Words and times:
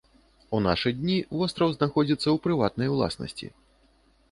У 0.59 0.61
нашы 0.67 0.91
дні 0.99 1.17
востраў 1.41 1.69
знаходзіцца 1.77 2.23
ў 2.23 2.37
прыватнай 2.49 2.93
уласнасці. 2.97 3.47